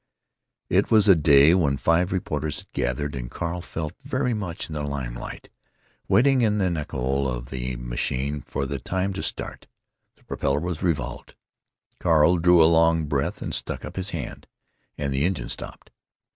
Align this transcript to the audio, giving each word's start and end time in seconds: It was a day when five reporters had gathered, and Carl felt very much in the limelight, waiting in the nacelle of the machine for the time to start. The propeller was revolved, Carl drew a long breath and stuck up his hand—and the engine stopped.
It 0.67 0.89
was 0.89 1.07
a 1.07 1.13
day 1.13 1.53
when 1.53 1.77
five 1.77 2.11
reporters 2.11 2.61
had 2.61 2.71
gathered, 2.71 3.15
and 3.15 3.29
Carl 3.29 3.61
felt 3.61 3.93
very 4.03 4.33
much 4.33 4.67
in 4.67 4.73
the 4.73 4.81
limelight, 4.81 5.51
waiting 6.07 6.41
in 6.41 6.57
the 6.57 6.71
nacelle 6.71 7.27
of 7.27 7.51
the 7.51 7.75
machine 7.75 8.41
for 8.41 8.65
the 8.65 8.79
time 8.79 9.13
to 9.13 9.21
start. 9.21 9.67
The 10.15 10.23
propeller 10.23 10.59
was 10.59 10.81
revolved, 10.81 11.35
Carl 11.99 12.37
drew 12.39 12.63
a 12.63 12.65
long 12.65 13.05
breath 13.05 13.43
and 13.43 13.53
stuck 13.53 13.85
up 13.85 13.95
his 13.95 14.09
hand—and 14.09 15.13
the 15.13 15.23
engine 15.23 15.49
stopped. 15.49 15.91